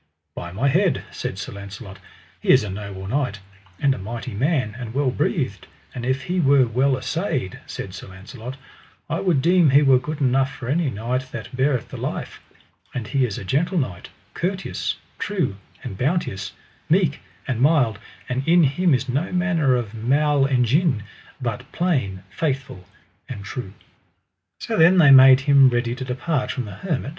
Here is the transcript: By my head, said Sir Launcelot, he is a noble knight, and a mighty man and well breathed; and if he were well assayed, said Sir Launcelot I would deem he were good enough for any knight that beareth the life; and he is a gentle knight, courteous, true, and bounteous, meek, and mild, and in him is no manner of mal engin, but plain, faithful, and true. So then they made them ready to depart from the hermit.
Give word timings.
By 0.33 0.51
my 0.51 0.67
head, 0.67 1.03
said 1.11 1.37
Sir 1.37 1.51
Launcelot, 1.51 1.99
he 2.39 2.49
is 2.49 2.63
a 2.63 2.71
noble 2.71 3.05
knight, 3.05 3.39
and 3.79 3.93
a 3.93 3.99
mighty 3.99 4.33
man 4.33 4.75
and 4.79 4.95
well 4.95 5.11
breathed; 5.11 5.67
and 5.93 6.03
if 6.03 6.23
he 6.23 6.39
were 6.39 6.65
well 6.65 6.97
assayed, 6.97 7.59
said 7.67 7.93
Sir 7.93 8.07
Launcelot 8.07 8.57
I 9.11 9.19
would 9.19 9.43
deem 9.43 9.69
he 9.69 9.83
were 9.83 9.99
good 9.99 10.19
enough 10.19 10.51
for 10.55 10.67
any 10.67 10.89
knight 10.89 11.31
that 11.33 11.55
beareth 11.55 11.89
the 11.89 11.97
life; 11.97 12.41
and 12.95 13.09
he 13.09 13.27
is 13.27 13.37
a 13.37 13.43
gentle 13.45 13.77
knight, 13.77 14.09
courteous, 14.33 14.95
true, 15.19 15.57
and 15.83 15.99
bounteous, 15.99 16.53
meek, 16.89 17.19
and 17.47 17.61
mild, 17.61 17.99
and 18.27 18.41
in 18.47 18.63
him 18.63 18.95
is 18.95 19.07
no 19.07 19.31
manner 19.31 19.75
of 19.75 19.93
mal 19.93 20.47
engin, 20.47 21.03
but 21.39 21.71
plain, 21.71 22.23
faithful, 22.31 22.85
and 23.29 23.43
true. 23.45 23.75
So 24.61 24.77
then 24.77 24.97
they 24.97 25.11
made 25.11 25.37
them 25.45 25.69
ready 25.69 25.93
to 25.93 26.03
depart 26.03 26.49
from 26.53 26.65
the 26.65 26.71
hermit. 26.71 27.09